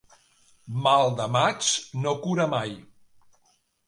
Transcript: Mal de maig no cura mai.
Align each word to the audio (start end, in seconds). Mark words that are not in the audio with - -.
Mal 0.85 1.11
de 1.19 1.27
maig 1.35 1.67
no 2.05 2.13
cura 2.23 2.47
mai. 2.55 2.73